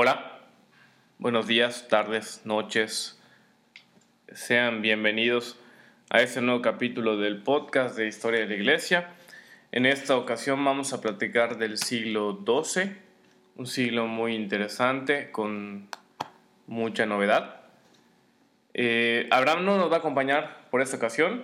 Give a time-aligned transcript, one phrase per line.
[0.00, 0.38] Hola,
[1.18, 3.20] buenos días, tardes, noches.
[4.30, 5.58] Sean bienvenidos
[6.08, 9.10] a este nuevo capítulo del podcast de Historia de la Iglesia.
[9.72, 12.92] En esta ocasión vamos a platicar del siglo XII,
[13.56, 15.88] un siglo muy interesante con
[16.68, 17.62] mucha novedad.
[18.74, 21.42] Eh, Abraham no nos va a acompañar por esta ocasión,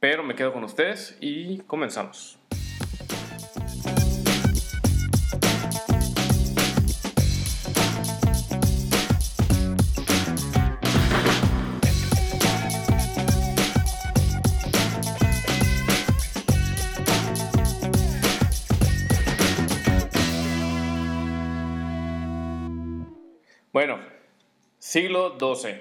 [0.00, 2.38] pero me quedo con ustedes y comenzamos.
[24.96, 25.74] Siglo XII.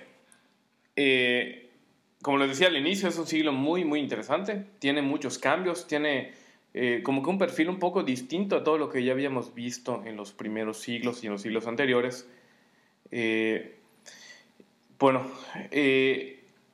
[0.97, 1.69] Eh,
[2.21, 4.65] como les decía al inicio, es un siglo muy, muy interesante.
[4.79, 6.33] Tiene muchos cambios, tiene
[6.73, 10.03] eh, como que un perfil un poco distinto a todo lo que ya habíamos visto
[10.05, 12.27] en los primeros siglos y en los siglos anteriores.
[13.09, 13.77] Eh,
[14.99, 15.25] bueno,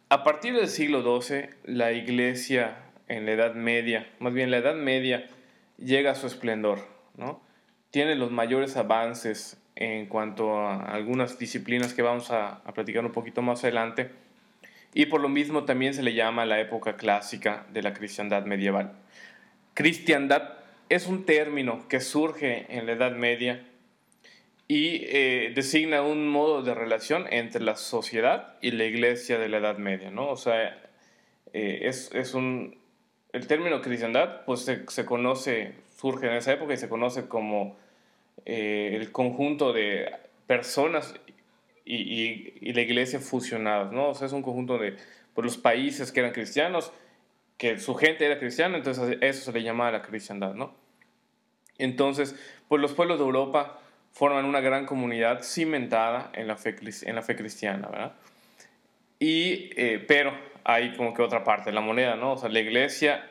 [0.09, 4.73] a partir del siglo XII, la iglesia en la Edad Media, más bien la Edad
[4.73, 5.28] Media,
[5.78, 6.80] llega a su esplendor,
[7.16, 7.39] ¿no?
[7.92, 13.42] Tiene los mayores avances en cuanto a algunas disciplinas que vamos a, platicar un poquito
[13.42, 14.12] más adelante.
[14.94, 18.94] Y por lo mismo también se le llama la época clásica de la cristiandad medieval.
[19.73, 20.54] Cristiandad
[20.90, 23.66] es un término que surge en la Edad Media
[24.68, 29.58] y eh, designa un modo de relación entre la sociedad y la iglesia de la
[29.58, 30.30] Edad Media, ¿no?
[30.30, 30.78] O sea,
[31.54, 32.78] eh, es, es, un...
[33.34, 37.78] El término cristiandad, pues se, se, conoce, surge en esa época y se conoce como
[38.45, 40.11] eh, el conjunto de
[40.47, 41.16] personas
[41.86, 44.09] y, y, la iglesia fusionadas, ¿no?
[44.09, 44.95] O sea, es un conjunto de
[45.33, 46.92] pues, los países que eran cristianos,
[47.58, 50.73] que su gente era cristiana, entonces eso se le llamaba la cristiandad, ¿no?
[51.78, 52.36] Entonces,
[52.67, 53.80] pues los pueblos de Europa
[54.11, 58.14] forman una gran comunidad cimentada en la fe, en la fe cristiana, ¿verdad?
[59.20, 60.33] Y, eh, pero
[60.64, 62.33] hay como que otra parte, la moneda, ¿no?
[62.33, 63.27] O sea, la iglesia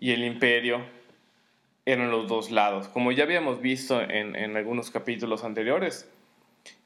[0.00, 0.84] y el imperio
[1.84, 2.88] eran los dos lados.
[2.88, 6.10] Como ya habíamos visto en, en algunos capítulos anteriores,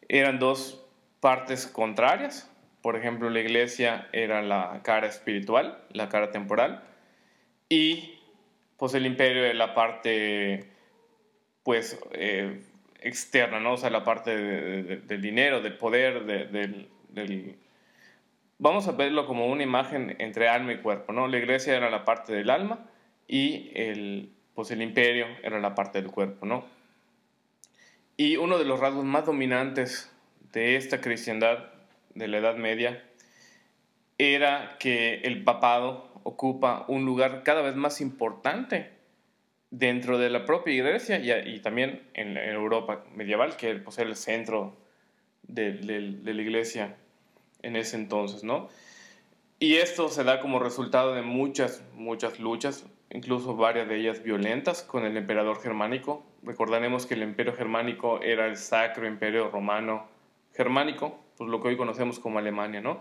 [0.08, 0.84] eran dos
[1.20, 2.50] partes contrarias.
[2.82, 6.84] Por ejemplo, la iglesia era la cara espiritual, la cara temporal,
[7.68, 8.14] y
[8.76, 10.70] pues el imperio era la parte
[11.62, 12.62] pues eh,
[13.00, 13.72] externa, ¿no?
[13.72, 17.58] O sea, la parte del dinero, del poder, del, del,
[18.58, 21.26] Vamos a verlo como una imagen entre alma y cuerpo, ¿no?
[21.26, 22.88] La iglesia era la parte del alma
[23.26, 26.64] y el, pues el imperio era la parte del cuerpo, ¿no?
[28.16, 30.10] Y uno de los rasgos más dominantes
[30.52, 31.66] de esta cristiandad
[32.14, 33.04] de la Edad Media
[34.16, 38.90] era que el papado ocupa un lugar cada vez más importante
[39.70, 44.74] dentro de la propia iglesia y, también en, Europa medieval, que pues, el centro
[45.42, 45.74] de,
[46.24, 46.96] la iglesia
[47.60, 48.70] en ese entonces, ¿no?
[49.58, 54.82] Y esto se da como resultado de muchas, muchas luchas incluso varias de ellas violentas,
[54.82, 56.24] con el emperador germánico.
[56.42, 60.06] Recordaremos que el imperio germánico era el sacro imperio romano
[60.54, 63.00] germánico, pues lo que hoy conocemos como Alemania, ¿no?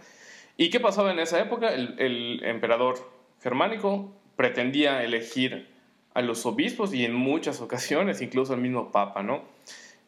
[0.57, 1.73] ¿Y qué pasaba en esa época?
[1.73, 2.95] El, emperador
[3.41, 5.67] germánico pretendía elegir
[6.13, 9.43] a los obispos y en muchas ocasiones incluso al mismo papa, ¿no?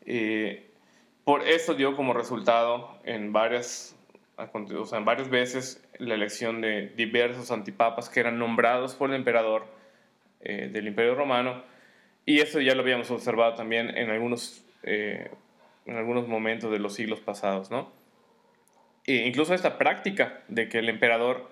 [0.05, 0.71] Eh,
[1.23, 3.97] por esto dio como resultado en varias,
[4.37, 9.17] o sea, en varias veces la elección de diversos antipapas que eran nombrados por el
[9.17, 9.65] emperador
[10.41, 11.63] eh, del Imperio Romano.
[12.25, 15.31] Y eso ya lo habíamos observado también en algunos, eh,
[15.85, 17.91] en algunos momentos de los siglos pasados, ¿no?
[19.05, 21.49] E incluso esta práctica de que el emperador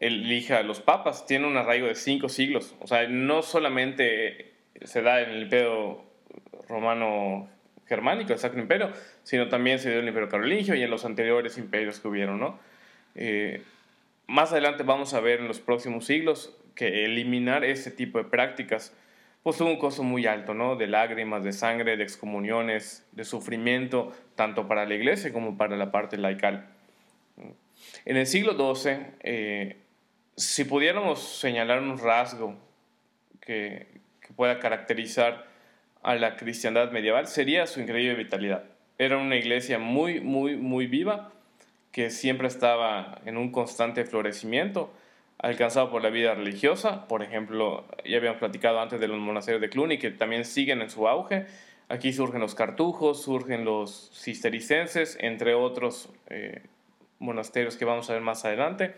[0.00, 2.76] elija a los papas tiene un arraigo de cinco siglos.
[2.80, 6.04] O sea, no solamente se da en el Imperio
[6.68, 7.48] Romano
[7.86, 11.04] Germánico, el Sacro Imperio, sino también se dio en el Imperio Carolingio y en los
[11.04, 12.58] anteriores imperios que hubieron, ¿no?
[13.14, 13.62] Eh,
[14.26, 18.94] más adelante vamos a ver en los próximos siglos que eliminar ese tipo de prácticas
[19.42, 20.76] pues tuvo un costo muy alto, ¿no?
[20.76, 25.90] De lágrimas, de sangre, de excomuniones, de sufrimiento, tanto para la iglesia como para la
[25.90, 26.68] parte laical.
[28.04, 29.76] En el siglo XII, eh,
[30.36, 32.56] si pudiéramos señalar un rasgo
[33.40, 33.88] que,
[34.20, 35.46] que pueda caracterizar
[36.02, 38.64] a la cristiandad medieval, sería su increíble vitalidad.
[38.98, 41.32] Era una iglesia muy, muy, muy viva,
[41.90, 44.92] que siempre estaba en un constante florecimiento,
[45.38, 47.06] alcanzado por la vida religiosa.
[47.08, 50.90] Por ejemplo, ya habíamos platicado antes de los monasterios de Cluny, que también siguen en
[50.90, 51.46] su auge.
[51.88, 56.62] Aquí surgen los cartujos, surgen los cistericenses, entre otros eh,
[57.18, 58.94] monasterios que vamos a ver más adelante.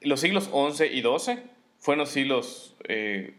[0.00, 1.38] Los siglos XI y XII
[1.78, 3.34] fueron siglos eh,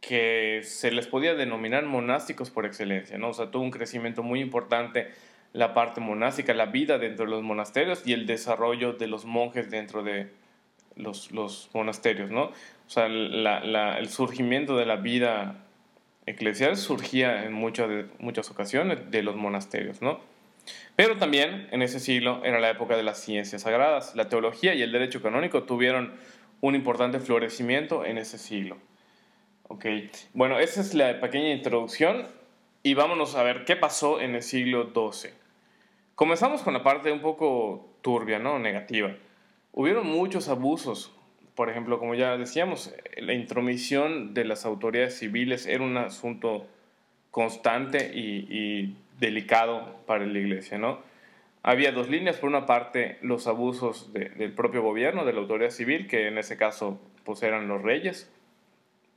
[0.00, 3.28] que se les podía denominar monásticos por excelencia, ¿no?
[3.28, 5.10] O sea, tuvo un crecimiento muy importante
[5.52, 9.70] la parte monástica, la vida dentro de los monasterios y el desarrollo de los monjes
[9.70, 10.30] dentro de
[10.96, 12.44] los, los monasterios, ¿no?
[12.44, 15.64] O sea, el surgimiento de la vida
[16.26, 20.20] eclesial surgía en muchas, muchas ocasiones de los monasterios, ¿no?
[20.94, 24.14] Pero también en ese siglo era la época de las ciencias sagradas.
[24.14, 26.12] La teología y el derecho canónico tuvieron
[26.60, 28.76] un importante florecimiento en ese siglo.
[29.68, 29.86] Ok,
[30.34, 32.28] bueno, esa es la pequeña introducción
[32.82, 35.30] y vámonos a ver qué pasó en el siglo XII.
[36.14, 38.58] Comenzamos con la parte un poco turbia, ¿no?
[38.58, 39.16] Negativa.
[39.72, 41.12] Hubieron muchos abusos.
[41.54, 46.66] Por ejemplo, como ya decíamos, la intromisión de las autoridades civiles era un asunto
[47.30, 51.00] constante y, delicado para la iglesia, ¿no?
[51.62, 52.38] Había dos líneas.
[52.38, 56.56] Por una parte, los abusos del propio gobierno, de la autoridad civil, que en ese
[56.56, 58.32] caso pues eran los reyes,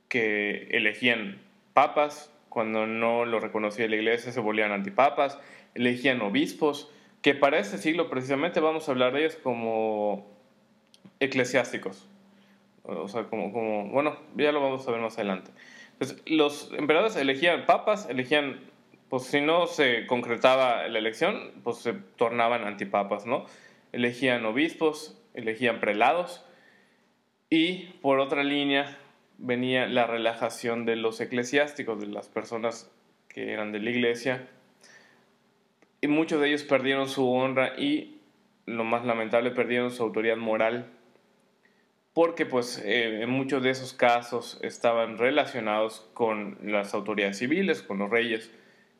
[0.08, 1.40] que elegían
[1.74, 5.38] papas, cuando no lo reconocía la iglesia se volvían antipapas,
[5.74, 10.35] elegían obispos, que para este siglo precisamente vamos a hablar de ellos como
[11.20, 12.08] eclesiásticos.
[12.84, 15.50] O sea, como, como, bueno, ya lo vamos a ver más adelante.
[15.92, 18.60] Entonces, los emperadores elegían papas, elegían,
[19.08, 23.46] pues si no se concretaba la elección, pues se tornaban antipapas, ¿no?
[23.92, 26.44] Elegían obispos, elegían prelados,
[27.48, 28.98] y por otra línea
[29.38, 32.90] venía la relajación de los eclesiásticos, de las personas
[33.28, 34.48] que eran de la iglesia,
[36.00, 38.20] y muchos de ellos perdieron su honra y,
[38.66, 40.92] lo más lamentable, perdieron su autoridad moral,
[42.16, 47.98] porque pues eh, en muchos de esos casos estaban relacionados con las autoridades civiles, con
[47.98, 48.50] los reyes,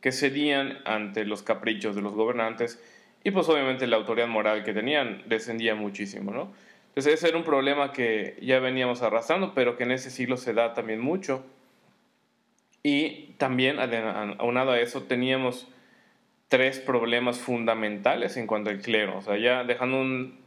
[0.03, 2.79] que cedían ante los caprichos de los gobernantes,
[3.25, 6.53] y pues obviamente la autoridad moral que tenían descendía muchísimo, ¿no?
[6.89, 10.53] Entonces ese era un problema que ya veníamos arrastrando, pero que en ese siglo se
[10.53, 11.43] da también mucho.
[12.83, 13.79] Y también,
[14.39, 15.69] aunado a eso, teníamos
[16.49, 19.17] tres problemas fundamentales en cuanto al clero.
[19.17, 20.39] O sea, ya dejando, un,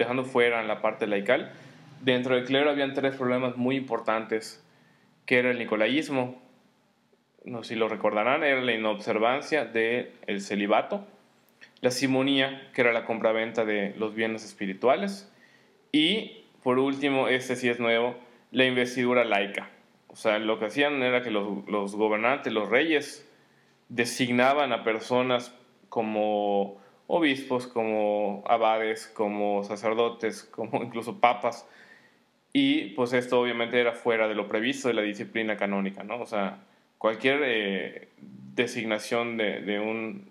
[0.00, 1.52] dejando fuera la parte laical,
[2.00, 4.64] dentro del clero habían tres problemas muy importantes,
[5.26, 6.40] que era el nicolaísmo,
[7.44, 11.06] no sé si lo recordarán, era la inobservancia del celibato,
[11.82, 15.30] la simonía, que era la compraventa de los bienes espirituales,
[15.92, 18.16] y por último, este sí es nuevo,
[18.52, 19.68] la investidura laica.
[20.08, 23.30] O sea, lo que hacían era que los, los gobernantes, los reyes,
[23.90, 25.54] designaban a personas
[25.90, 31.68] como obispos, como abades, como sacerdotes, como incluso papas.
[32.52, 36.20] Y pues esto obviamente era fuera de lo previsto de la disciplina canónica, ¿no?
[36.20, 36.58] O sea,
[36.98, 38.08] cualquier eh,
[38.54, 40.28] designación de, de, un,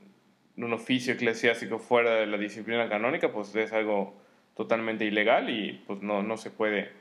[0.57, 4.13] un, oficio eclesiástico fuera de la disciplina canónica, pues es algo
[4.55, 6.91] totalmente ilegal y pues no, no, se puede,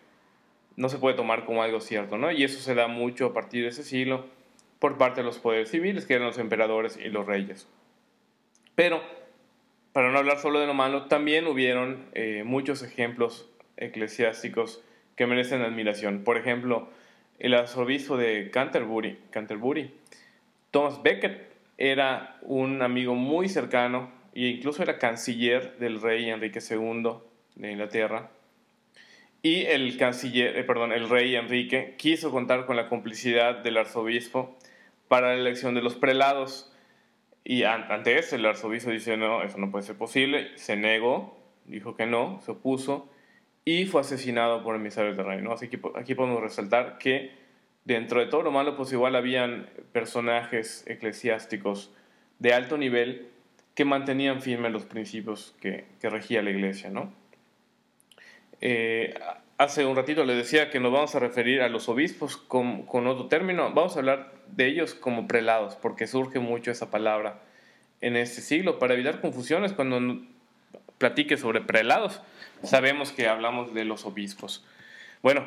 [0.76, 2.31] no se puede tomar como algo cierto, ¿no?
[2.31, 4.26] Y eso se da mucho a partir de ese siglo
[4.78, 7.69] por parte de los poderes civiles, que eran los emperadores y los reyes.
[8.76, 9.02] Pero,
[9.98, 14.80] para no hablar solo de lo malo, también hubieron eh, muchos ejemplos eclesiásticos
[15.16, 16.22] que merecen admiración.
[16.22, 16.88] Por ejemplo,
[17.40, 19.92] el arzobispo de Canterbury, Canterbury,
[20.70, 21.48] Thomas Becket,
[21.78, 27.14] era un amigo muy cercano e incluso era canciller del rey Enrique II
[27.56, 28.30] de Inglaterra.
[29.42, 34.56] Y el canciller, eh, perdón, el rey Enrique quiso contar con la complicidad del arzobispo
[35.08, 36.72] para la elección de los prelados.
[37.48, 40.50] Y ante eso el arzobispo dice, no, eso no puede ser posible.
[40.58, 43.08] Se negó, dijo que no, se opuso
[43.64, 45.40] y fue asesinado por emisarios del rey.
[45.40, 45.52] ¿no?
[45.52, 47.31] Así que aquí podemos resaltar que
[47.86, 51.90] dentro de todo lo malo, pues igual habían personajes eclesiásticos
[52.38, 53.31] de alto nivel
[53.74, 57.14] que mantenían firmes los principios que, que regía la iglesia, ¿no?
[58.60, 59.14] Eh,
[59.58, 63.27] hace un ratito les decía que nos vamos a referir a los obispos con, otro
[63.27, 63.72] término.
[63.74, 67.41] Vamos a hablar de ellos como prelados, porque surge mucho esa palabra
[68.00, 68.79] en este siglo.
[68.79, 70.22] Para evitar confusiones, cuando
[70.96, 72.22] platique sobre prelados,
[72.62, 74.65] sabemos que hablamos de los obispos.
[75.22, 75.44] Bueno,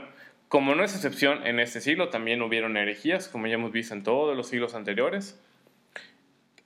[0.50, 4.04] como no es excepción en este siglo, también hubieron herejías, como ya hemos visto en
[4.04, 5.40] todos los siglos anteriores.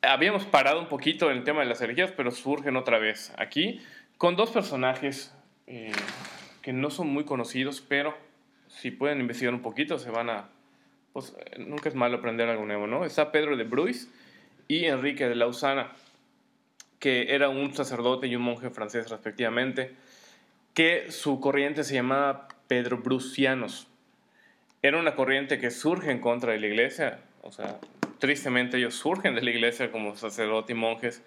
[0.01, 3.81] Habíamos parado un poquito en el tema de las herejías, pero surgen otra vez aquí
[4.17, 5.35] con dos personajes
[5.67, 5.91] eh,
[6.65, 8.17] que no son muy conocidos, pero
[8.67, 10.49] si pueden investigar un poquito se van a...
[11.13, 13.05] Pues nunca es malo aprender algo nuevo, ¿no?
[13.05, 14.11] Está Pedro de Bruys
[14.67, 15.91] y Enrique de Lausana,
[16.97, 19.93] que era un sacerdote y un monje francés respectivamente,
[20.73, 23.87] que su corriente se llamaba Pedro Brucianos.
[24.81, 27.79] Era una corriente que surge en contra de la iglesia, o sea,
[28.17, 31.23] tristemente ellos surgen de la iglesia como sacerdotes y monjes,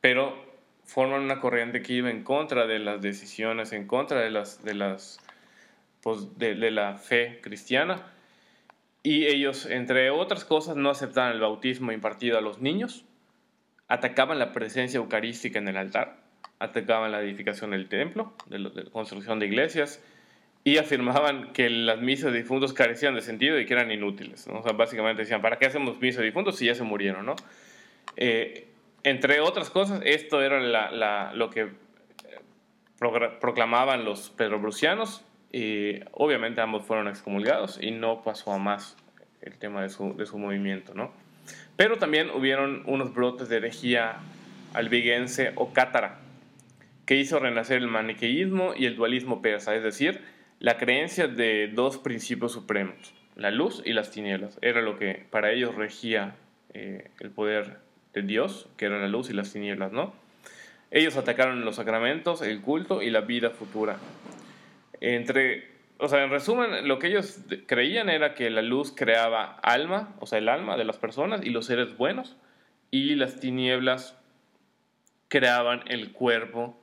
[0.00, 0.49] pero
[0.90, 4.74] forman una corriente que iba en contra de las decisiones, en contra de, las, de,
[4.74, 5.20] las,
[6.02, 8.02] pues, de, la fe cristiana.
[9.04, 13.04] Y ellos, entre otras cosas, no aceptaban el bautismo impartido a los niños,
[13.86, 16.16] atacaban la presencia eucarística en el altar,
[16.58, 20.02] atacaban la edificación del templo, de la construcción de iglesias,
[20.64, 24.48] y afirmaban que las misas de difuntos carecían de sentido y que eran inútiles.
[24.48, 27.26] O sea, básicamente decían, ¿para qué hacemos misas de difuntos si ya se murieron?
[27.26, 27.36] ¿no?
[28.16, 28.69] Eh,
[29.04, 31.70] entre otras cosas, esto era lo que eh,
[33.40, 38.96] proclamaban los pedrobrucianos y obviamente ambos fueron excomulgados y no pasó a más
[39.40, 40.94] el tema de su, movimiento.
[40.94, 41.12] ¿no?
[41.76, 44.18] Pero también hubieron unos brotes de herejía
[44.74, 46.20] albiguense o cátara
[47.06, 50.20] que hizo renacer el maniqueísmo y el dualismo persa, es decir,
[50.60, 54.58] la creencia de dos principios supremos, la luz y las tinieblas.
[54.62, 56.36] Era lo que para ellos regía
[56.72, 57.78] eh, el poder
[58.12, 60.12] de Dios, que era la luz y las tinieblas, ¿no?
[60.90, 63.96] Ellos atacaron los sacramentos, el culto y la vida futura.
[65.00, 70.14] Entre, o sea, en resumen, lo que ellos creían era que la luz creaba alma,
[70.18, 72.36] o sea, el alma de las personas y los seres buenos,
[72.90, 74.16] y las tinieblas
[75.28, 76.76] creaban el cuerpo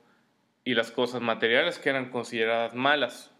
[0.64, 3.30] y las cosas materiales que eran consideradas malas.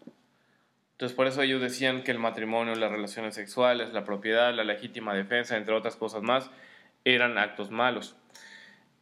[0.91, 5.13] Entonces por eso ellos decían que el matrimonio, las relaciones sexuales, la propiedad, la legítima
[5.13, 6.51] defensa, entre otras cosas más,
[7.05, 8.15] eran actos malos.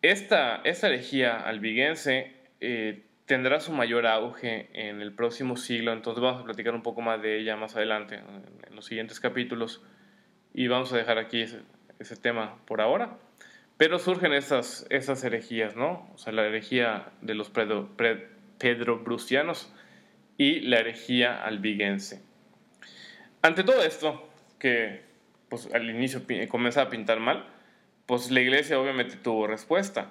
[0.01, 6.42] Esta, esta herejía albiguense eh, tendrá su mayor auge en el próximo siglo, entonces vamos
[6.42, 9.84] a platicar un poco más de ella más adelante, en los siguientes capítulos,
[10.54, 13.18] y vamos a dejar aquí ese, tema por ahora.
[13.75, 16.10] Pero surgen esas, esas herejías, ¿no?
[16.13, 17.89] O sea, la herejía de los pedro,
[18.58, 19.74] pedrobrucianos,
[20.38, 22.24] y la herejía albiguense.
[23.42, 25.01] Ante todo esto, que
[25.50, 27.46] pues, al inicio comienza a pintar mal,
[28.08, 30.10] pues la iglesia obviamente tuvo respuesta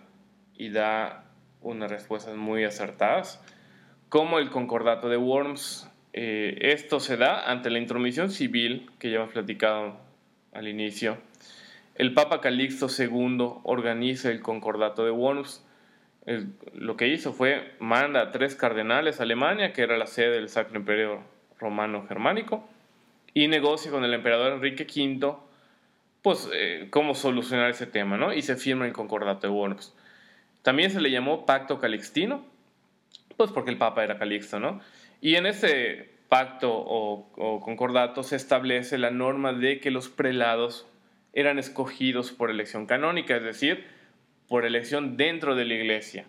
[0.57, 1.25] y da
[1.61, 3.43] unas respuestas muy acertadas,
[4.09, 5.91] como el concordato de Worms.
[6.13, 9.99] Eh, esto se da ante la intromisión civil que ya hemos platicado
[10.53, 11.19] al inicio.
[11.97, 15.67] El Papa Calixto II organiza el concordato de Worms
[16.75, 20.49] lo que hizo fue manda a tres cardenales a Alemania, que era la sede del
[20.49, 21.21] Sacro Imperio
[21.59, 22.69] Romano Germánico,
[23.33, 25.37] y negocia con el emperador Enrique V,
[26.27, 28.33] pues, eh, cómo solucionar ese tema, ¿no?
[28.33, 29.95] Y se firma el Concordato de Worms.
[30.63, 32.45] También se le llamó Pacto Calixtino,
[33.37, 34.81] pues porque el Papa era Calixto, ¿no?
[35.21, 40.89] Y en ese pacto o, o concordato se establece la norma de que los prelados
[41.33, 43.87] eran escogidos por elección canónica, es decir,
[44.49, 46.27] por elección dentro de la iglesia.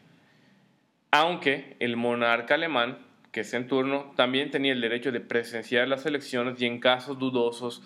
[1.10, 3.00] Aunque el monarca alemán,
[3.32, 7.18] que es en turno, también tenía el derecho de presenciar las elecciones y en casos
[7.18, 7.82] dudosos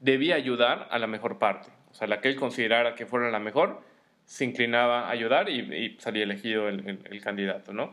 [0.00, 1.70] debía ayudar a la mejor parte.
[1.90, 3.82] O sea, la que él considerara que fuera la mejor,
[4.24, 7.92] se inclinaba a ayudar y, salía elegido el, candidato, ¿no?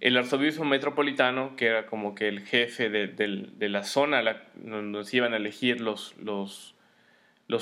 [0.00, 4.22] El arzobispo metropolitano, que era como que el jefe de, la zona
[4.54, 6.14] donde se iban a elegir los,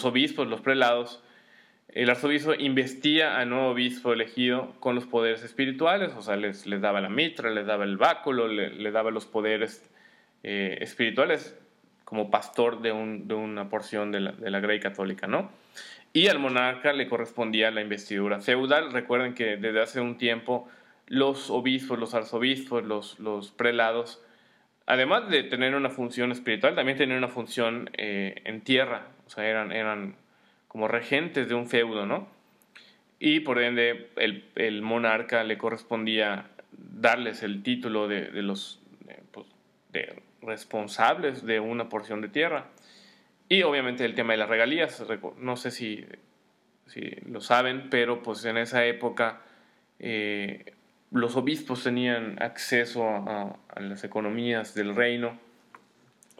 [0.05, 1.23] obispos, los prelados,
[1.89, 6.83] el arzobispo investía al nuevo obispo elegido con los poderes espirituales, o sea, les, les
[6.83, 9.91] daba la mitra, les daba el báculo, le, daba los poderes
[10.43, 11.59] eh, espirituales
[12.07, 15.51] como pastor de, un, de una porción de la, de la, Grey Católica, ¿no?
[16.13, 18.93] Y al monarca le correspondía la investidura feudal.
[18.93, 20.69] Recuerden que desde hace un tiempo
[21.09, 24.23] los obispos, los arzobispos, los, los prelados,
[24.87, 29.45] además de tener una función espiritual, también tenían una función eh, en tierra, o sea,
[29.45, 30.15] eran, eran
[30.69, 32.29] como regentes de un feudo, ¿no?
[33.19, 38.81] Y por ende el, monarca le correspondía darles el título de, los
[39.33, 39.47] pues,
[40.43, 42.67] responsables de una porción de tierra.
[43.49, 45.05] Y obviamente el tema de las regalías,
[45.39, 46.05] no sé si,
[46.87, 49.41] si lo saben, pero pues en esa época
[49.99, 50.75] eh,
[51.11, 55.39] los obispos tenían acceso a, las economías del reino,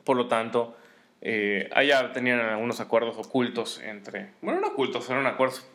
[0.05, 0.77] por lo tanto
[1.21, 5.69] eh, allá tenían algunos acuerdos ocultos entre, bueno, no ocultos, eran acuerdos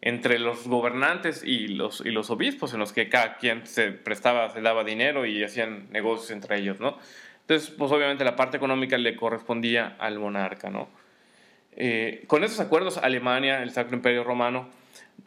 [0.00, 4.50] entre los gobernantes y los, y los obispos en los que cada quien se prestaba,
[4.50, 6.98] se daba dinero y hacían negocios entre ellos, ¿no?
[7.46, 10.88] Entonces, pues obviamente la parte económica le correspondía al monarca, ¿no?
[11.72, 14.70] Eh, con esos acuerdos, Alemania, el Sacro Imperio Romano,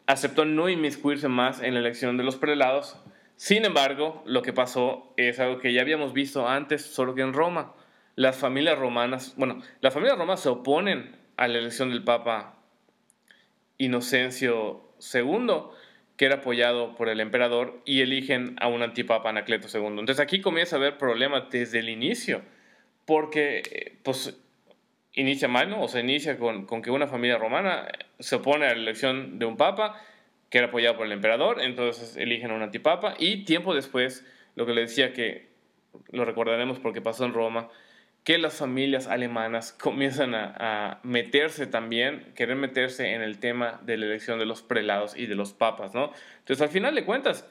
[0.07, 2.99] aceptó no inmiscuirse más en la elección de los prelados.
[3.35, 7.33] Sin embargo, lo que pasó es algo que ya habíamos visto antes, solo que en
[7.33, 7.73] Roma
[8.15, 12.55] las familias romanas, bueno, las familias romanas se oponen a la elección del Papa
[13.77, 15.51] Inocencio II,
[16.17, 19.85] que era apoyado por el emperador, y eligen a un antipapa Anacleto II.
[19.87, 22.41] Entonces aquí comienza a haber problemas desde el inicio,
[23.05, 24.35] porque eh, pues
[25.13, 25.81] inicia mal, ¿no?
[25.81, 27.87] O se inicia con, con que una familia romana
[28.19, 30.01] se opone a la elección de un papa
[30.49, 34.65] que era apoyado por el emperador, entonces eligen a un antipapa, y tiempo después, lo
[34.65, 35.47] que le decía que
[36.11, 37.69] lo recordaremos porque pasó en Roma,
[38.27, 44.05] que las familias alemanas comienzan a, meterse también, querer meterse en el tema de la
[44.05, 46.11] elección de los prelados y de los papas, ¿no?
[46.39, 47.45] Entonces, al final de cuentas,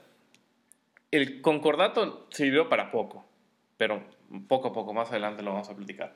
[1.11, 3.27] el concordato sirvió para poco,
[3.79, 4.03] pero
[4.49, 6.15] poco a poco, más adelante lo vamos a platicar.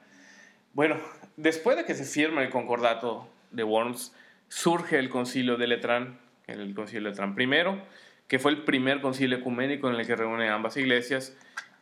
[0.75, 0.99] Bueno,
[1.39, 4.15] después de que se firma el concordato de Worms,
[4.49, 7.83] surge el concilio de Letrán, el concilio de Letrán I,
[8.29, 11.35] que fue el primer concilio ecuménico en el que reúne ambas iglesias,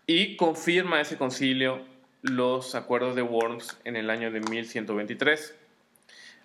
[0.07, 5.55] y confirma ese concilio los acuerdos de Worms en el año de 1123.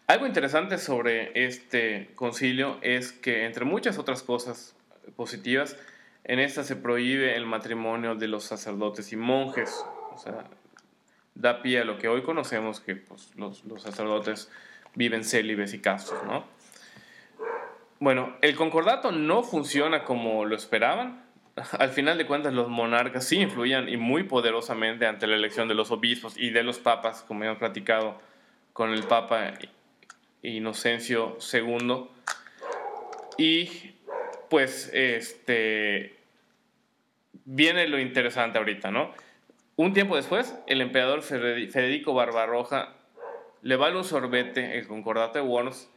[0.07, 4.75] Algo interesante sobre este concilio es que, entre muchas otras cosas
[5.15, 5.77] positivas,
[6.23, 9.83] en esta se prohíbe el matrimonio de los sacerdotes y monjes.
[10.13, 10.45] O sea,
[11.35, 14.51] da pie a lo que hoy conocemos que pues, los, sacerdotes
[14.95, 16.45] viven célibes y castos, ¿no?
[17.99, 21.22] Bueno, el concordato no funciona como lo esperaban
[21.55, 25.75] al final de cuentas los monarcas sí influían y muy poderosamente ante la elección de
[25.75, 28.19] los obispos y de los papas, como hemos platicado
[28.73, 29.53] con el Papa
[30.41, 32.05] Inocencio II.
[33.37, 33.93] Y
[34.49, 36.15] pues este
[37.45, 39.11] viene lo interesante ahorita, ¿no?
[39.75, 42.93] Un tiempo después, el emperador Federico Barbarroja
[43.61, 45.89] le vale un sorbete el concordato de Worms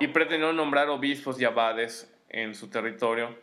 [0.00, 3.36] y pretendió nombrar obispos y abades en su territorio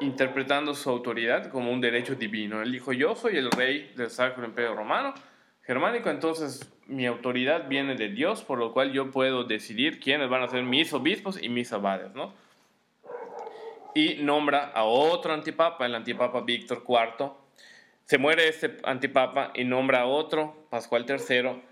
[0.00, 2.62] interpretando su autoridad como un derecho divino.
[2.62, 5.14] Él dijo, yo soy el rey del Sacro Imperio Romano
[5.62, 10.42] Germánico, entonces mi autoridad viene de Dios, por lo cual yo puedo decidir quiénes van
[10.42, 12.34] a ser mis obispos y mis abades, ¿no?
[13.94, 17.30] Y nombra a otro antipapa, el antipapa Víctor IV.
[18.04, 21.62] Se muere este antipapa y nombra a otro, Pascual III,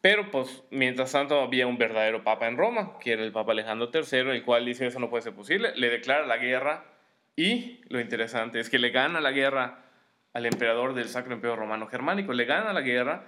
[0.00, 3.90] pero pues mientras tanto había un verdadero papa en Roma, que era el papa Alejandro
[3.92, 6.91] III, el cual dice eso no puede ser posible, le declara la guerra
[7.36, 9.84] y lo interesante es que le gana la guerra
[10.32, 13.24] al emperador del Sacro Imperio Romano Germánico, le gana la guerra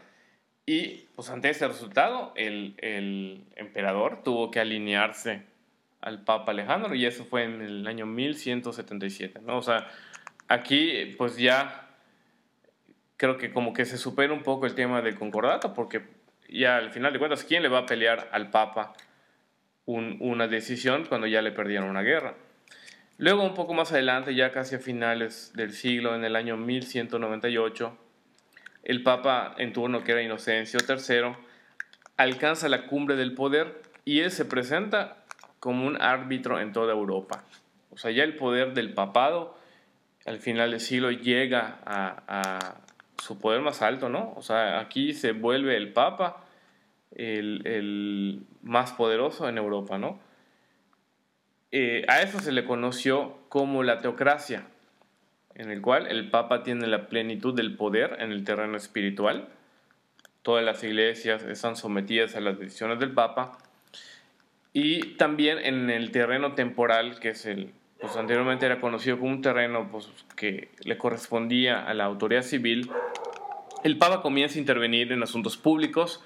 [0.66, 5.42] y pues ante ese resultado el, el emperador tuvo que alinearse
[6.00, 9.58] al Papa Alejandro y eso fue en el año 1177, ¿no?
[9.58, 9.86] O sea,
[10.48, 11.88] aquí pues ya
[13.16, 16.02] creo que como que se supera un poco el tema del concordato porque
[16.48, 18.94] ya al final de cuentas, ¿quién le va a pelear al Papa
[19.86, 22.34] una decisión cuando ya le perdieron una guerra?
[23.16, 27.96] Luego, un poco más adelante, ya casi a finales del siglo, en el año 1198,
[28.82, 31.36] el Papa en turno, que era Inocencio III,
[32.16, 35.24] alcanza la cumbre del poder y él se presenta
[35.60, 37.44] como un árbitro en toda Europa.
[37.90, 39.56] O sea, ya el poder del papado
[40.26, 42.80] al final del siglo llega a,
[43.18, 44.34] su poder más alto, ¿no?
[44.36, 46.44] O sea, aquí se vuelve el Papa
[47.12, 50.18] el, el más poderoso en Europa, ¿no?
[51.76, 54.62] Eh, a eso se le conoció como la teocracia,
[55.56, 59.48] en el cual el Papa tiene la plenitud del poder en el terreno espiritual.
[60.42, 63.58] Todas las iglesias están sometidas a las decisiones del Papa.
[64.72, 69.42] Y también en el terreno temporal, que es el, pues anteriormente era conocido como un
[69.42, 72.88] terreno pues, que le correspondía a la autoridad civil,
[73.82, 76.22] el Papa comienza a intervenir en asuntos públicos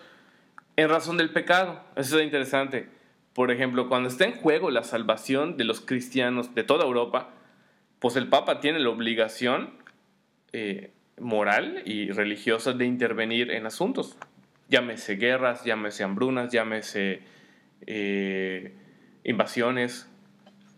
[0.77, 1.81] en razón del pecado.
[1.97, 2.98] Eso es interesante
[3.39, 7.31] por ejemplo, cuando está en juego la salvación de los cristianos de toda Europa,
[8.01, 9.75] pues el Papa tiene la obligación
[10.53, 14.19] eh, moral y religiosa de intervenir en asuntos.
[14.69, 17.21] Llámese guerras, llámese hambrunas, llámese
[17.87, 18.75] eh,
[19.23, 20.11] invasiones.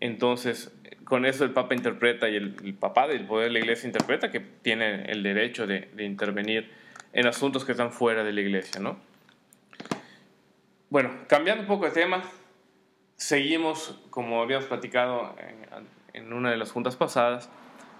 [0.01, 0.71] Entonces,
[1.05, 4.31] con eso el Papa interpreta y el, el, Papa del poder de la Iglesia interpreta
[4.31, 6.71] que tiene el derecho de, de intervenir
[7.15, 8.99] en asuntos que están fuera de la Iglesia, ¿no?
[10.91, 12.23] Bueno, cambiando un poco de tema,
[13.21, 15.37] seguimos, como habíamos platicado
[16.15, 17.51] en, una de las juntas pasadas,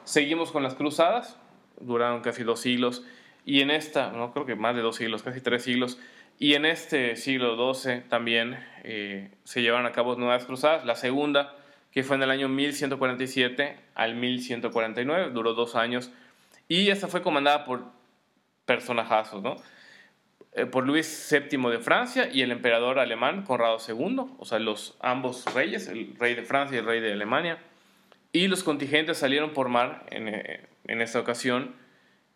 [0.05, 1.39] seguimos con las cruzadas,
[1.79, 3.05] duraron casi dos siglos,
[3.45, 5.99] y en esta, no creo que más de dos siglos, casi tres siglos,
[6.39, 11.55] y en este siglo XII también eh, se llevaron a cabo nuevas cruzadas, la segunda,
[11.93, 16.11] que fue en el año 1147 al 1149, duró dos años,
[16.67, 17.85] y esta fue comandada por
[18.65, 19.57] personajazos, ¿no?
[20.53, 24.97] Eh, por Luis VII de Francia y el emperador alemán Conrado II, o sea, los
[25.01, 27.59] ambos reyes, el rey de Francia y el rey de Alemania.
[28.33, 31.77] Y los contingentes salieron por mar en, eh, en esta ocasión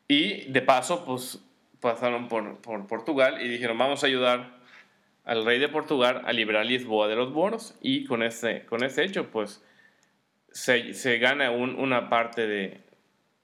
[0.06, 1.42] y de paso, pues
[1.80, 4.58] pasaron por, por, Portugal y dijeron, vamos a ayudar
[5.24, 9.04] al rey de Portugal a liberar Lisboa de los moros y con ese, con ese
[9.04, 9.62] hecho, pues
[10.52, 12.80] se, se gana un, una parte de,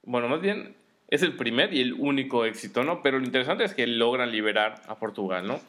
[0.03, 0.77] bueno, más bien
[1.11, 3.03] es el primer y el único éxito, ¿no?
[3.03, 5.61] Pero lo interesante es que logran liberar a Portugal, ¿no?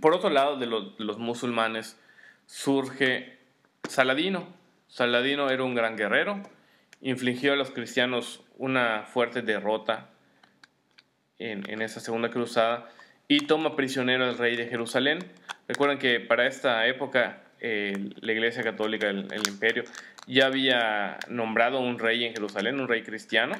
[0.00, 1.98] Por otro lado, de los, musulmanes
[2.46, 3.38] surge
[3.88, 4.46] Saladino.
[4.88, 6.42] Saladino era un gran guerrero,
[7.00, 10.10] infligió a los cristianos una fuerte derrota
[11.38, 12.88] en, en esa segunda cruzada
[13.26, 15.20] y toma prisionero al rey de Jerusalén.
[15.68, 19.84] Recuerden que para esta época la Iglesia Católica, el, imperio,
[20.26, 23.54] ya había nombrado un rey en Jerusalén, un rey cristiano,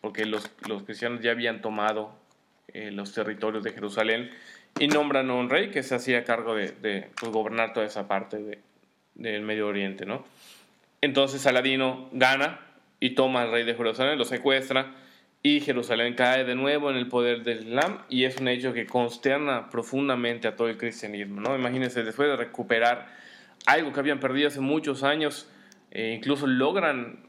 [0.00, 2.14] porque los, los cristianos ya habían tomado
[2.68, 4.30] eh, los territorios de Jerusalén
[4.78, 8.06] y nombran a un rey que se hacía cargo de, de pues, gobernar toda esa
[8.06, 8.58] parte de,
[9.14, 10.24] del Medio Oriente, ¿no?
[11.00, 12.60] Entonces Saladino gana
[13.00, 14.94] y toma al rey de Jerusalén, lo secuestra
[15.42, 18.86] y Jerusalén cae de nuevo en el poder del Islam y es un hecho que
[18.86, 21.56] consterna profundamente a todo el cristianismo, ¿no?
[21.56, 23.08] Imagínense, después de recuperar
[23.66, 25.48] algo que habían perdido hace muchos años,
[25.90, 27.27] eh, incluso logran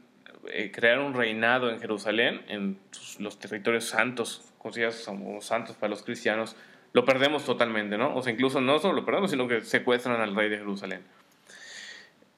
[0.72, 2.78] crear un reinado en Jerusalén, en
[3.18, 6.56] los territorios santos, considerados como santos para los cristianos,
[6.92, 8.14] lo perdemos totalmente, ¿no?
[8.16, 11.02] O sea, incluso no solo lo perdemos, sino que secuestran al rey de Jerusalén.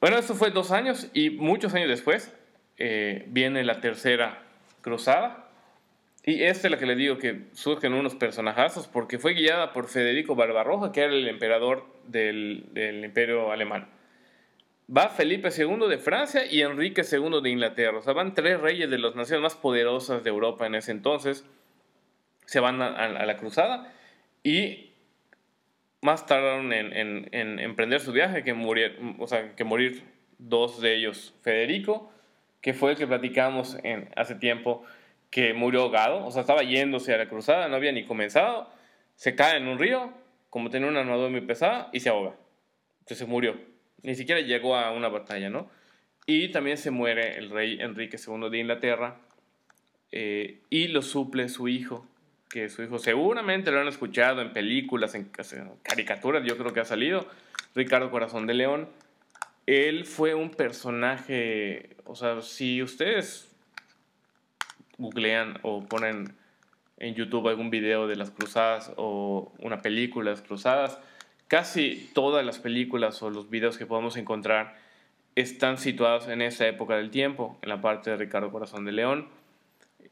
[0.01, 2.35] Bueno, esto fue dos años y muchos años después
[2.77, 4.43] eh, viene la tercera
[4.81, 5.49] cruzada.
[6.25, 9.89] Y esta es la que le digo que surgen unos personajazos porque fue guiada por
[9.89, 13.89] Federico Barbarroja, que era el emperador del, del imperio alemán.
[14.95, 17.99] Va Felipe II de Francia y Enrique II de Inglaterra.
[17.99, 21.45] O sea, van tres reyes de las naciones más poderosas de Europa en ese entonces.
[22.47, 23.93] Se van a, la cruzada
[24.43, 24.91] y
[26.03, 30.05] más tardaron en, en, emprender su viaje que morir, o sea, que morir
[30.39, 31.35] dos de ellos.
[31.43, 32.13] Federico,
[32.61, 34.85] que fue el que platicamos en, hace tiempo,
[35.31, 38.69] que murió ahogado, o sea, estaba yéndose a la cruzada, no había ni comenzado,
[39.15, 40.13] se cae en un río,
[40.51, 42.35] como tenía una armadura muy pesada, y se ahoga.
[43.01, 43.72] Entonces murió.
[44.03, 45.71] Ni siquiera llegó a una batalla, ¿no?
[46.27, 49.17] Y también se muere el rey Enrique II de Inglaterra,
[50.13, 52.07] eh, y lo suple su hijo,
[52.51, 55.31] que su hijo seguramente lo han escuchado en películas, en,
[55.83, 57.27] caricaturas, yo creo que ha salido,
[57.75, 58.89] Ricardo Corazón de León.
[59.67, 63.49] Él fue un personaje, o sea, si ustedes
[64.99, 66.37] googlean o ponen
[66.99, 70.99] en YouTube algún video de las cruzadas o una película de las cruzadas,
[71.53, 74.75] casi todas las películas o los videos que podemos encontrar
[75.35, 79.29] están situados en esa época del tiempo, en la parte de Ricardo Corazón de León.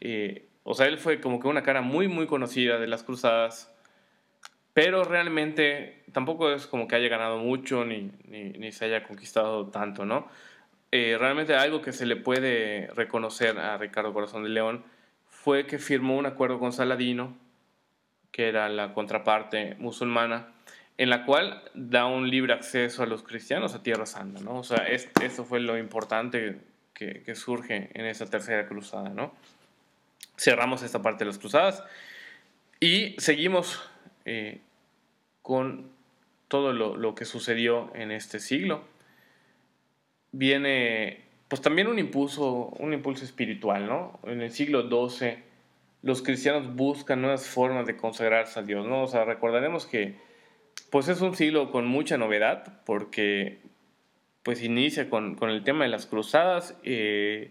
[0.03, 3.75] Eh, o sea, él fue como que una cara muy, muy conocida de las cruzadas,
[4.75, 10.05] pero realmente tampoco es como que haya ganado mucho ni, ni, se haya conquistado tanto,
[10.05, 10.29] ¿no?
[10.93, 14.85] Eh, realmente algo que se le puede reconocer a Ricardo Corazón de León
[15.31, 17.35] fue que firmó un acuerdo con Saladino,
[18.31, 20.53] que era la contraparte musulmana,
[21.01, 24.59] en la cual da un libre acceso a los cristianos a Tierra Santa, ¿no?
[24.59, 26.59] O sea, eso fue lo importante
[26.93, 29.33] que, surge en esa tercera cruzada, ¿no?
[30.37, 31.83] cerramos esta parte de las cruzadas
[32.81, 33.83] y seguimos
[34.27, 34.61] eh,
[35.41, 35.91] con
[36.49, 38.85] todo lo, que sucedió en este siglo.
[40.33, 44.21] Viene pues también un impulso, un impulso espiritual, ¿no?
[44.25, 45.45] En el siglo XII
[46.03, 49.05] los cristianos buscan nuevas formas de consagrarse a Dios, ¿no?
[49.05, 50.29] O sea, recordaremos que
[50.91, 53.59] pues es un siglo con mucha novedad porque
[54.43, 57.51] pues inicia con, el tema de las cruzadas, eh,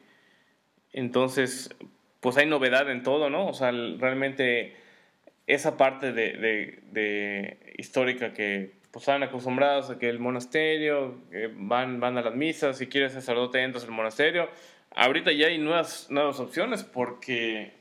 [0.92, 1.76] entonces
[2.20, 3.48] pues hay novedad en todo, ¿no?
[3.48, 4.76] O sea, realmente
[5.48, 11.16] esa parte de, de, histórica que pues estaban acostumbrados a que el monasterio,
[11.56, 14.50] van, van a las misas, si quieres sacerdote entras al monasterio.
[14.96, 17.72] Ahorita ya hay nuevas, nuevas opciones porque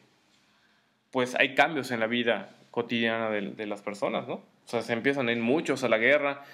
[1.11, 4.43] pues hay cambios en la vida cotidiana de, las personas, ¿no?
[4.69, 6.45] O sea, se empiezan a ir muchos a la guerra,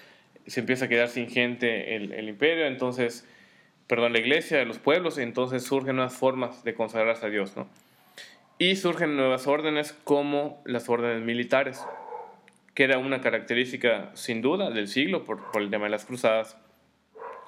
[0.47, 3.27] se empieza a quedar sin gente el, el imperio, entonces
[3.87, 7.69] perdón, la iglesia, de los pueblos, entonces surgen nuevas formas de consagrarse a Dios, ¿no?
[8.59, 11.85] Y surgen nuevas órdenes como las órdenes militares,
[12.75, 16.57] que era una característica sin duda del siglo por, el tema de las cruzadas.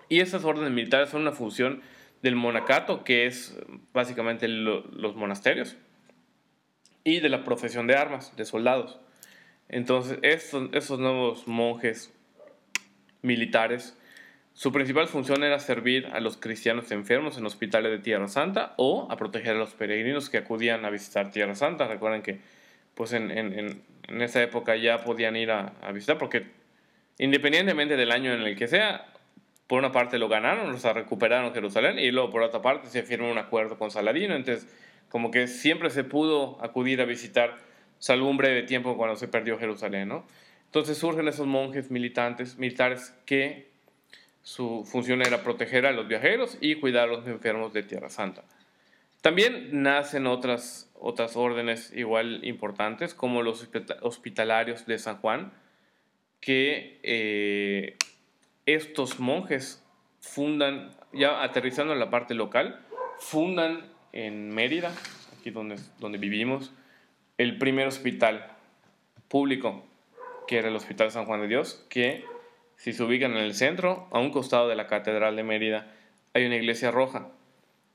[0.08, 1.82] Y esas órdenes militares son una función
[2.22, 3.58] del monacato, que es
[3.92, 5.76] básicamente los monasterios,
[7.04, 8.98] y de la profesión de armas, de soldados.
[9.68, 12.12] Entonces, estos, esos nuevos monjes
[13.22, 13.96] militares
[14.56, 19.06] su principal función era servir a los cristianos enfermos en hospitales de Tierra Santa o
[19.10, 21.86] a proteger a los peregrinos que acudían a visitar Tierra Santa.
[21.86, 22.38] Recuerden que
[22.94, 26.46] pues en, esa época ya podían ir a, a, visitar porque
[27.18, 29.04] independientemente del año en el que sea,
[29.66, 33.02] por una parte lo ganaron, o sea, recuperaron Jerusalén y luego por otra parte se
[33.02, 34.34] firmó un acuerdo con Saladino.
[34.34, 34.66] Entonces,
[35.10, 37.58] como que siempre se pudo acudir a visitar,
[37.98, 40.24] salvo un breve tiempo cuando se perdió Jerusalén, ¿no?
[40.66, 43.68] Entonces surgen esos monjes militantes, militares que
[44.42, 48.44] su función era proteger a los viajeros y cuidar a los enfermos de Tierra Santa.
[49.20, 53.68] También nacen otras, otras órdenes igual importantes, como los
[54.02, 55.52] hospitalarios de San Juan,
[56.40, 57.96] que eh,
[58.66, 59.82] estos monjes
[60.20, 62.84] fundan, ya aterrizando en la parte local,
[63.18, 64.92] fundan en Mérida,
[65.38, 66.72] aquí donde, donde vivimos,
[67.38, 68.46] el primer hospital
[69.28, 69.84] público,
[70.46, 72.24] que era el Hospital San Juan de Dios, que
[72.76, 75.92] si se ubican en el centro, a un costado de la Catedral de Mérida,
[76.34, 77.28] hay una iglesia roja.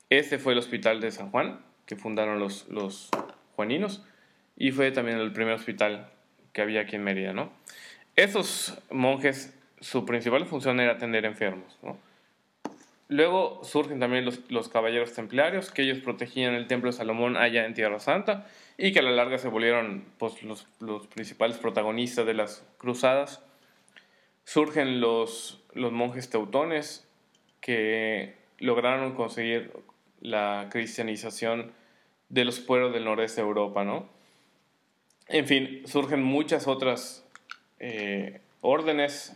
[0.09, 3.09] Este fue el Hospital de San Juan, que fundaron los, los
[3.55, 4.05] juaninos,
[4.57, 6.09] y fue también el primer hospital
[6.53, 7.51] que había aquí en Mérida, ¿no?
[8.15, 11.77] Esos monjes, su principal función era atender enfermos.
[13.11, 17.73] Luego surgen también los, caballeros templarios, que ellos protegían el templo de Salomón allá en
[17.73, 18.47] Tierra Santa
[18.77, 20.65] y que a la larga se volvieron pues, los,
[21.07, 23.43] principales protagonistas de las cruzadas.
[24.45, 27.05] Surgen los, los monjes teutones,
[27.59, 29.73] que lograron conseguir
[30.21, 31.73] la cristianización
[32.29, 34.07] de los pueblos del noreste de Europa, ¿no?
[35.27, 37.27] En fin, surgen muchas otras
[37.79, 39.35] eh, órdenes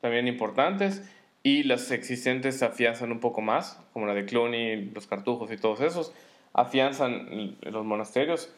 [0.00, 1.08] también importantes
[1.42, 5.56] y las existentes se afianzan un poco más, como la de Cluny, los cartujos y
[5.56, 6.12] todos esos,
[6.52, 8.52] afianzan los monasterios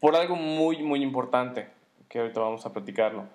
[0.00, 1.68] por algo muy, muy importante,
[2.08, 3.28] que ahorita vamos a platicarlo.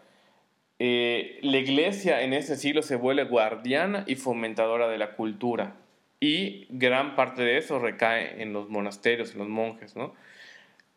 [0.80, 5.76] Eh, la iglesia en ese siglo se vuelve guardiana y fomentadora de la cultura
[6.20, 10.14] y gran parte de eso recae en los monasterios, en los monjes, ¿no?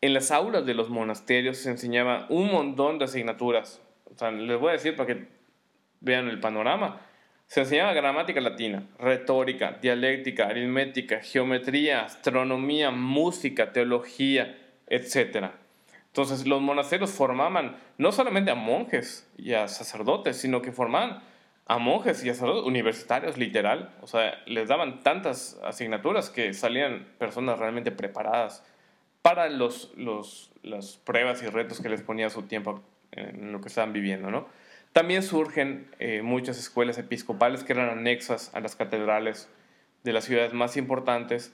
[0.01, 3.81] En las aulas de los monasterios se enseñaba un montón de asignaturas.
[4.13, 5.27] O sea, les voy a decir para que
[5.99, 7.01] vean el panorama.
[7.51, 15.47] Se enseñaba gramática latina, retórica, dialéctica, aritmética, geometría, astronomía, música, teología, etc.
[16.05, 21.23] Entonces los monasterios formaban no solamente a monjes y a sacerdotes, sino que formaban
[21.65, 23.93] a monjes y a sacerdotes universitarios, literal.
[23.99, 28.63] O sea, les daban tantas asignaturas que salían personas realmente preparadas
[29.21, 33.67] para los, los, las pruebas y retos que les ponía su tiempo en lo que
[33.67, 34.47] estaban viviendo, ¿no?
[34.93, 39.49] También surgen eh, muchas escuelas episcopales que eran anexas a las catedrales
[40.03, 41.53] de las ciudades más importantes.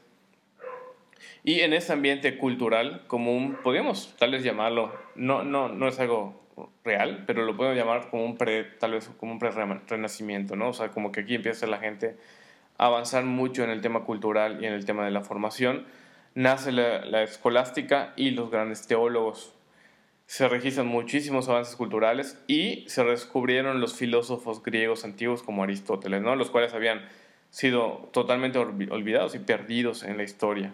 [1.43, 5.99] Y en ese ambiente cultural, como un, podríamos tal vez llamarlo, no, no, no es
[5.99, 6.41] algo
[6.83, 10.69] real, pero lo podemos llamar como un pre, tal vez como un pre-renacimiento, ¿no?
[10.69, 12.17] O sea, como que aquí empieza la gente
[12.79, 15.85] a avanzar mucho en el tema cultural y en el tema de la formación.
[16.33, 19.56] Nace la escolástica y los grandes teólogos
[20.27, 26.35] se registran muchísimos avances culturales y se descubrieron los filósofos griegos antiguos como Aristóteles, ¿no?
[26.35, 27.07] los cuales habían
[27.49, 30.73] sido totalmente olvidados y perdidos en la historia.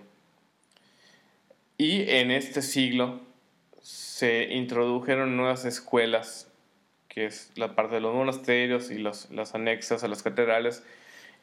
[1.78, 3.22] Y en este siglo
[3.80, 6.52] se introdujeron nuevas escuelas,
[7.08, 10.84] que es la parte de los monasterios y los, las anexas a las catedrales,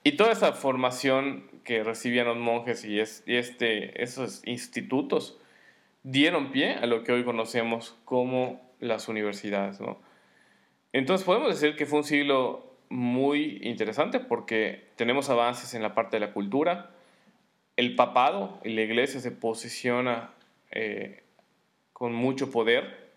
[0.02, 5.38] y toda esa formación que recibían los monjes y, y este, esos institutos
[6.02, 9.80] dieron pie a lo que hoy conocemos como las universidades.
[9.80, 10.00] ¿no?
[10.92, 16.16] Entonces podemos decir que fue un siglo muy interesante porque tenemos avances en la parte
[16.16, 16.90] de la cultura,
[17.76, 20.34] el papado y la iglesia se posiciona
[20.70, 21.22] eh,
[21.92, 23.10] con mucho poder,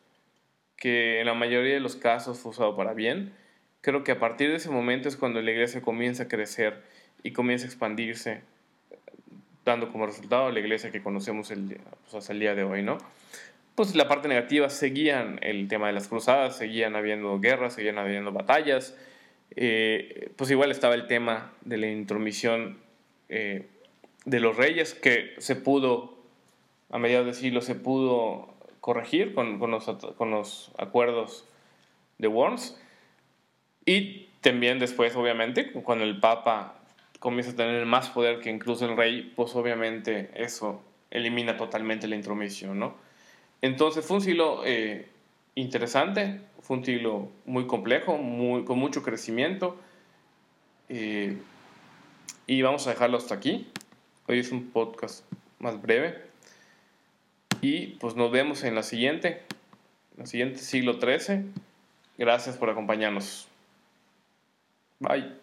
[0.78, 3.34] que en la mayoría de los casos fue usado para bien.
[3.82, 6.84] Creo que a partir de ese momento es cuando la iglesia comienza a crecer
[7.24, 8.42] y comienza a expandirse
[9.66, 12.98] dando como resultado la iglesia que conocemos el, pues, hasta el día de hoy, ¿no?
[13.76, 18.32] Pues la parte negativa seguían el tema de las cruzadas, seguían habiendo guerras, seguían habiendo
[18.32, 18.96] batallas,
[19.56, 22.78] eh, pues igual estaba el tema de la intromisión
[23.30, 23.68] eh,
[24.26, 26.18] de los reyes, que se pudo,
[26.92, 29.86] a mediados del siglo, se pudo corregir con, con, los,
[30.18, 31.48] con los acuerdos
[32.20, 32.80] de Worms,
[33.86, 36.83] y también después, obviamente, cuando el Papa
[37.24, 42.18] comienza a tener más poder que incluso el rey, pues obviamente eso elimina totalmente la
[42.18, 42.96] intromisión, ¿no?
[43.62, 45.08] Entonces fue un siglo eh,
[45.56, 49.80] interesante, fue un siglo muy complejo, muy, con mucho crecimiento.
[50.90, 51.38] Eh,
[52.46, 53.70] y vamos a dejarlo hasta aquí.
[54.28, 55.24] Hoy es un podcast
[55.60, 56.24] más breve.
[57.62, 59.44] Y pues nos vemos en la siguiente,
[60.18, 61.46] en la siguiente siglo XIII.
[62.18, 63.48] Gracias por acompañarnos.
[65.00, 65.43] Bye.